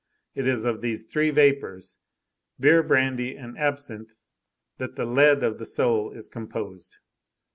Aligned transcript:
It 0.33 0.47
is 0.47 0.65
of 0.65 0.81
these 0.81 1.03
three 1.03 1.29
vapors, 1.29 1.99
beer, 2.59 2.81
brandy, 2.81 3.35
and 3.37 3.55
absinthe, 3.55 4.15
that 4.79 4.95
the 4.95 5.05
lead 5.05 5.43
of 5.43 5.59
the 5.59 5.65
soul 5.65 6.11
is 6.11 6.27
composed. 6.27 6.97